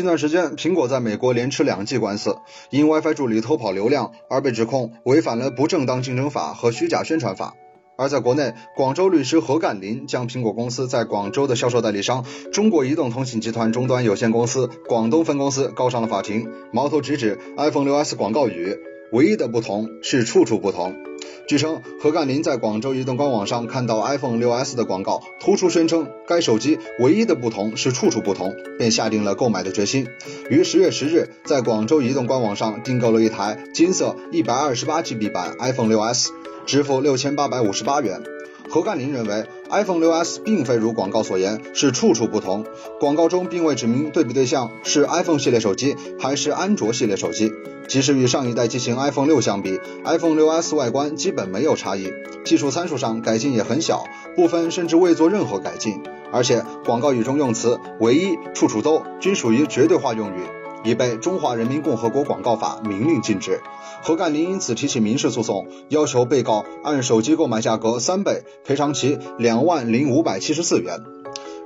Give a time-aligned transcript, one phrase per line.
[0.00, 2.38] 近段时间，苹果在美国连吃两季官司，
[2.70, 7.52] 因 WiFi 助理偷跑流量而被指控违反了不正当竞争法和虚假宣传法。
[7.98, 18.78] 而在国内，广州律师何干林将苹果公司在广州的销售代理商中国移动通信集团终端有限公司广东分公司告上了法庭，矛头直指 iPhone 6s 广告语，
[19.12, 21.09] 唯一的不同是处处不同。
[21.46, 30.06] 据称，何干林在广州移动官网上看到 iPhone 6s 的广告，突出宣称该手机唯一的不同是处处不同，便下定了购买的决心。
[30.48, 36.28] 于十月十日，在广州移动官网上订购了一台金色一百二十八 GB 版 iPhone 6s，
[36.66, 38.22] 支付六千八百五十八元。
[38.68, 42.64] 何干林认为，iPhone 6s 并非如广告所言是处处不同，
[42.98, 47.52] 广告中并未指明对比对象是 iPhone 系列手机还是安卓系列手机。
[47.88, 52.12] 即使与上一代机型 iPhone 6相比，iPhone 6s 外观基本没有差异，
[52.44, 54.04] 技术参数上改进也很小，
[54.36, 56.00] 部分甚至未做任何改进。
[56.32, 60.59] 而且广告语中用词“唯一”“处处都”均属于绝对化用语。
[60.84, 63.60] 已被《中华人民共和国广告法》明令禁止。
[64.02, 71.19] 何干林因此提起民事诉讼，要求被告按手机购买价格三倍赔偿其两万零五百七十四元。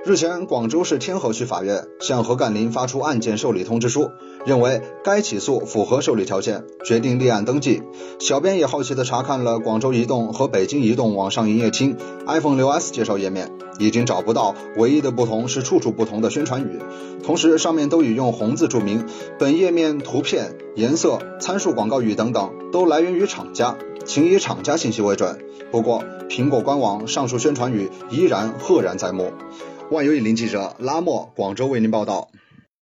[0.05, 4.11] 日前，广州市天河区法院向何干林发出案件受理通知书，
[4.45, 7.81] 认为该起诉符合受理条件，决定立案登记。
[8.19, 16.79] 小编也好奇地查看了广州移动和北京移动网上营业厅 iPhone 6s 介绍页面，已经找不到唯一的不同是处处不同的宣传语，
[17.23, 19.07] 同时上面都已用红字注明
[19.39, 25.39] 本页面图片、颜色、参数、广告语等等都来源于厂家，请以厂家信息为准。
[25.71, 29.31] 不过，苹果官网上述宣传语依然赫然在目。
[29.91, 32.29] 万有引力记者拉莫广州为您报道。